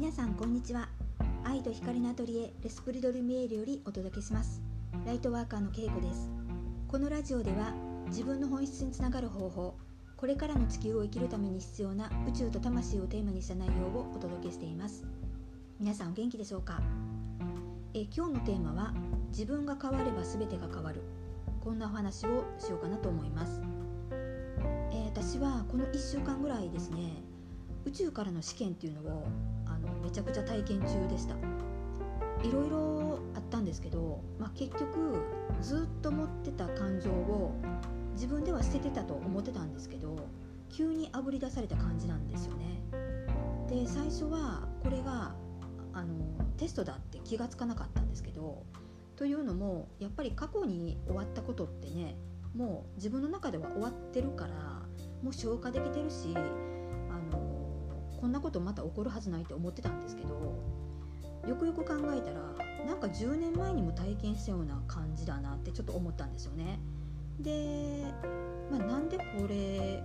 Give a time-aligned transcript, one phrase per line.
[0.00, 0.88] 皆さんこんにちは。
[1.42, 4.62] 愛と光のアトリエレスプリドルミエールよりお届けします。
[5.04, 6.30] ライトワーカーのけいこです。
[6.86, 7.74] このラジオでは
[8.06, 9.74] 自分の本質につながる方法
[10.16, 15.04] これからの地球を生きるために必要な宇宙と魂をテーマにした内容をお届けしています。
[15.80, 16.80] 皆さんお元気でしょうか？
[17.92, 18.94] え今日のテーマは
[19.30, 21.02] 自分が変われば全てが変わる。
[21.60, 23.60] こんなお話をしようかなと思います、
[24.92, 27.20] え私はこの1週間ぐらいですね
[27.84, 29.26] 宇宙からの試験っていうのを
[30.02, 31.34] めちゃくちゃ体験中でした。
[32.42, 35.20] いろいろあったんですけど、まあ、結局
[35.60, 37.52] ずっと持ってた感情を
[38.14, 40.16] 自分では捨ててたと思ってたんですけど
[40.68, 42.82] 急にあぶり出された感じなんですよね。
[43.68, 45.34] で最初はこれが
[45.92, 46.14] あの
[46.56, 48.64] テストだって気がつかなかったんですけど
[49.16, 52.16] というのもやっぱり過去に終わったことってね
[52.54, 54.54] もう自分の中では終わってるから
[55.22, 56.34] もう消化できてるし
[58.20, 60.28] こんなことまた起こるはずないって思ってたんですけど
[61.46, 62.40] よくよく考えたら
[62.86, 66.78] なんか10年前にも体験したような感じだなってちょっと思ったんですよね。
[67.40, 68.04] で、
[68.70, 70.02] まあ、なんでこれ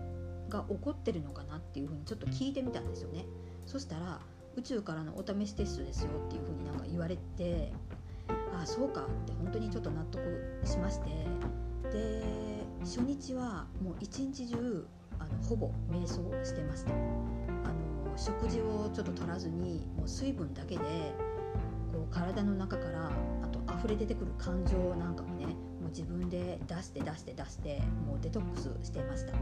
[0.49, 3.25] が起こってるのかなっていうふうにちょっと聞いてみたんですよね。
[3.65, 4.19] そしたら
[4.55, 7.71] 宇宙からのお試しテストですよっていうふうになんか言われて
[8.53, 10.21] ああそうかって本当にちょっと納得
[10.63, 11.09] しまして
[11.91, 12.23] で
[12.81, 14.85] 初日はもう一日中
[15.19, 16.91] あのほぼ瞑想してました。
[18.15, 20.81] 食事をちょっと取らずにもう水分だけで
[21.91, 23.11] こう体の中から
[23.43, 29.33] あと溢れ出てくる感情なんかもねもう自分で出して出して出してもうデトックスしていました。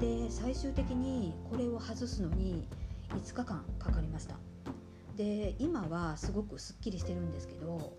[0.00, 2.66] で最終的にこれを外すのに
[3.10, 4.36] 5日間かかりました。
[5.16, 7.94] で今はすごくすっきりしてるんですけど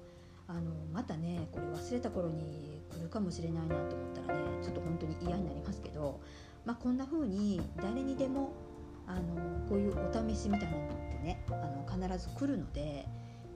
[0.48, 6.20] あのまたねこれ忘れた頃に来るかもしれないなと思ったらねちょっと本当に嫌になりますけど、
[6.66, 8.54] まあ、こんな風に誰にでも
[9.08, 13.06] あのこういうお試しみたいなのってねあの必ず来るので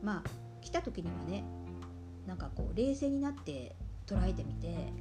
[0.01, 0.29] まあ
[0.61, 1.43] 来た時にはね
[2.27, 3.75] なんかこう冷静になって
[4.07, 4.93] 捉えてみて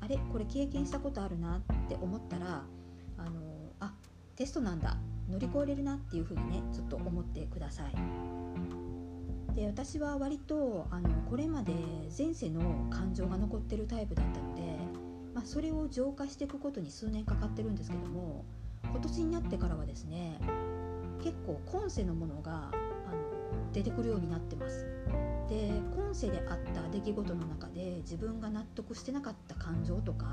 [0.00, 2.62] あれこれ経験したことあるなって思ったら
[3.16, 3.30] あの
[3.80, 3.92] あ
[4.36, 4.96] テストなんだ
[5.28, 7.92] 乗り越えれるなっていうふうにねちょっと思ってください。
[9.54, 11.72] で私は割とあのこれまで
[12.16, 14.62] 前世の感情が残ってるタイプだったので、
[15.34, 18.44] まあ、それを浄化していくことに数年かかってるんですけども
[18.90, 20.38] 今年になってからはですね
[21.22, 24.86] 結構今世のものがあの出てくるようになってます。
[25.48, 30.26] で今世であった出来事の中で自分が納得してなかった感情とか、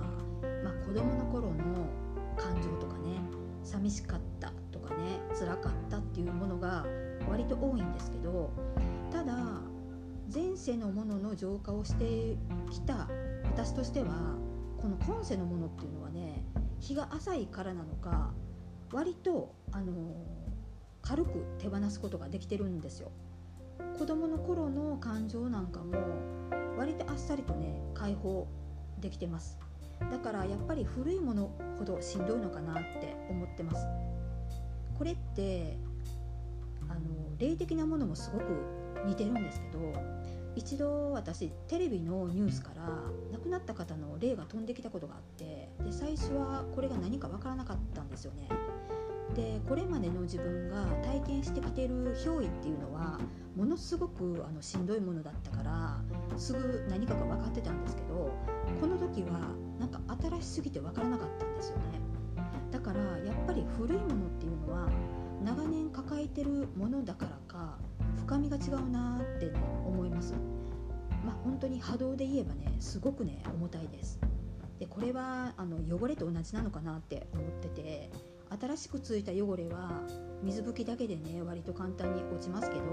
[0.63, 1.87] まあ、子供の頃の
[2.37, 3.21] 感情とかね
[3.63, 6.85] 寂しかったとかね辛かったっていうものが
[7.29, 8.51] 割と多いんですけど
[9.11, 9.33] ただ
[10.33, 12.37] 前世のものの浄化をして
[12.71, 13.07] きた
[13.45, 14.35] 私としては
[14.77, 16.43] この今世のものっていうのはね
[16.79, 18.33] 日が浅いからなのか
[18.91, 19.93] 割と、あの
[21.01, 23.11] 軽く手放すことができてるんですよ。
[23.97, 25.93] 子供の頃の感情なんかも
[26.77, 28.47] 割とあっさりとね解放
[28.99, 29.57] できてます
[30.11, 33.85] だからやっぱり古いものほどしんどいのかなって思ってます
[34.97, 35.77] これって
[36.89, 36.99] あの
[37.37, 38.43] 霊的なものもすごく
[39.05, 39.93] 似てるんですけど
[40.55, 42.83] 一度私テレビのニュースから
[43.31, 48.49] 亡くなった方の霊が飛んできたことがあってで最初はこれが何か分からなかったんですよね。
[49.35, 53.19] でこれまでの自分が体験してきてる憑依っていうのは
[53.55, 55.99] ものすごくあのしんどいものだったから
[56.37, 58.31] すぐ何かが分かってたんですけど
[58.79, 59.39] この時は
[59.79, 61.83] なんか新しすぎて分からなかったんですよね
[62.71, 64.89] だからやっぱり古いものっていうのは
[65.43, 67.77] 長年抱えてるものだからか
[68.25, 69.51] 深みが違うなって、
[69.85, 70.33] 思います。
[71.23, 74.19] まあ本当に波動で言えばねすごくね重たいです。
[74.79, 78.11] でこれはあの汚れと同じなのかなって思ってて
[78.59, 80.01] 新しくついた汚れは
[80.43, 82.83] 水拭きだけでね割と簡単に落ちますけど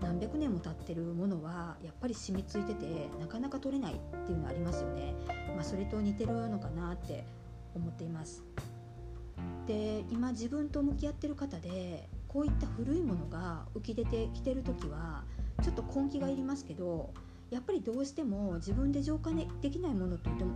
[0.00, 5.14] 何百年も経ってるものはやっぱり染みついててなかなか取れないっていうのありますよね、
[5.56, 7.24] まあ、それと似てるのかなって
[7.74, 8.44] 思っています。
[9.66, 15.24] で今自分と向き合ってる方でこういった古いものが浮き出てきてる時は
[15.62, 17.12] ちょっと根気がいりますけど
[17.50, 19.30] やっぱりどうしても自分で浄化
[19.60, 20.52] できないものって言っても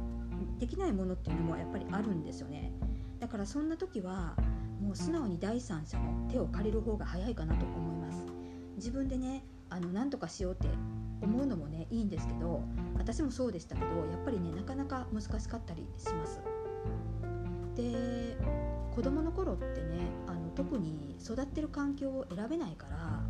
[0.59, 2.73] できないものっていうのもやっぱりあるんですよね。
[3.19, 4.37] だからそんな時は
[4.81, 8.27] もう素直に第三者の手を借りる方が早いかなと思います。
[8.77, 10.69] 自分でねあの何とかしようって
[11.23, 12.63] 思うのもねいいんですけど
[12.97, 16.41] 私もそうでしたけどやっぱりねなかなか難しかったりします。
[17.75, 18.37] で
[18.95, 23.23] 子供の頃ってねあの特に育ってる環境を選べないから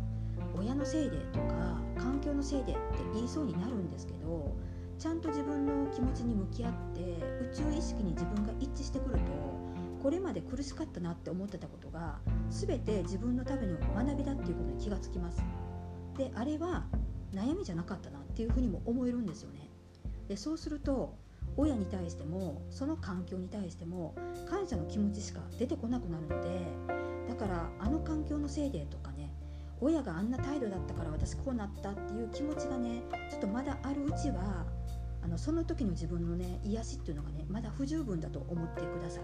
[0.55, 2.81] 親のせいでとか環境のせいでって
[3.13, 4.55] 言いそうになるんですけど
[4.99, 9.21] ちゃんと自分の気持ちに向き合って宇宙意識に自分が一致してくると
[10.01, 15.41] これまで苦しかったなって思ってたことが全て自分のための学びだっていうことに気がつきます。
[16.17, 16.85] であれは
[17.33, 19.69] 悩みじゃなかったなっていうふうにも思えるんですよね。
[20.27, 21.17] でそうすると
[21.55, 24.15] 親に対してもその環境に対しても
[24.49, 27.02] 感謝の気持ちしか出てこなくなるので
[27.33, 29.33] だからあの環境のせいでとかね
[29.81, 33.01] 親があんな態度だったから私こうなったっていう気持ちがね
[33.31, 34.65] ちょっとまだあるうちは
[35.23, 39.23] あのその時の自分のね癒しっていうのがねまだ不十分だと思ってください。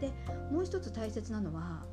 [0.00, 0.10] で
[0.50, 1.84] もう一つ大切なのは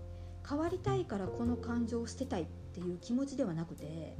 [0.47, 4.15] 変わりたいからこの感情を捨てたいっていう気持ちではなくて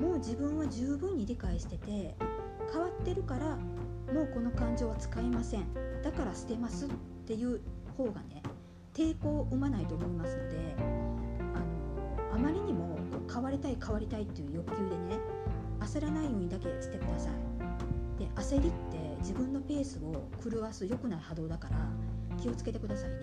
[0.00, 2.16] もう自分は十分に理解してて
[2.72, 3.56] 変わってるから
[4.12, 5.66] もうこの感情は使いません
[6.02, 6.88] だから捨てますっ
[7.26, 7.60] ていう
[7.96, 8.42] 方がね
[8.96, 12.98] 抵抗を生まないと思いますのであのあまりにも
[13.30, 15.18] 変わりたい変わりたいっていう欲求でね
[15.80, 17.32] 焦らないようにだけしてください。
[18.18, 21.76] で焦りって自分のペースを狂わす良くない波動だから
[22.40, 23.16] 気をつけてくださいね。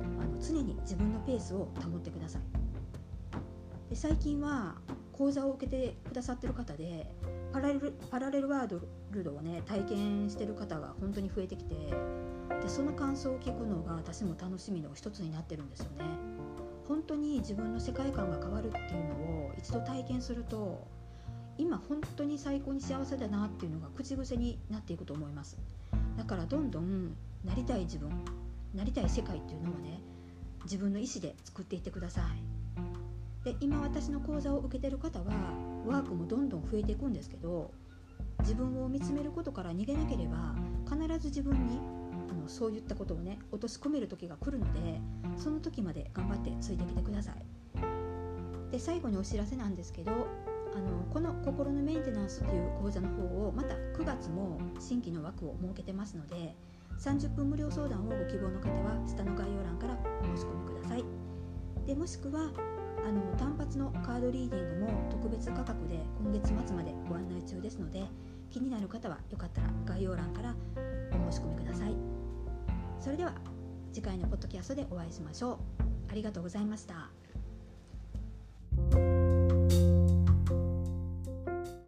[0.00, 2.42] あの常に自分のペースを保ってください。
[3.90, 4.74] で最近は
[5.12, 7.14] 講座を受けてくださってる方で
[7.52, 8.80] パラレルパラレルワー
[9.12, 11.74] ルドをね体験してる方が本当に増えてきて
[12.62, 16.04] でその感想を聞くのが私も楽しみの一つになってるんですよね。
[16.88, 19.14] 本当に自分の世界観が変わるっていうの
[19.46, 20.86] を一度体験すると
[21.56, 25.56] 今本当に最高に幸せだなっていうのが口癖になっていくと思います。
[26.16, 28.10] だからどんどんなりたい自分
[28.74, 30.00] なりたい世界っていうのをね
[30.64, 33.44] 自分の意思で作っていってください。
[33.44, 35.26] で今私の講座を受けてる方は
[35.86, 37.70] ワークもどんどん増えていくんですけど
[38.40, 40.54] 自分を見つめることから逃げなければ
[40.90, 41.78] 必ず自分に
[42.44, 45.00] のそういったことをね落とし込める時が来るので
[45.36, 47.44] その時まで頑張ってついてきてください。
[48.70, 56.56] で最後にお知らせなんですけどあのこの心のメンテナンスという講座の方をまた9月も新規の枠を設けてますので
[56.98, 61.04] 30分無料相談をご希望の方は下の概要欄からお申し込みください。
[61.86, 62.50] でもしくは
[63.06, 68.04] あの単発のカードリーディングも特別価格で今月末までご案内中ですので
[68.50, 70.54] 気になる方はよかったら概要欄から
[71.12, 72.13] お申し込みください。
[73.04, 73.34] それでは
[73.92, 75.58] 次回のポッドキャストでお会いしましょう
[76.10, 77.23] ありがとうございました。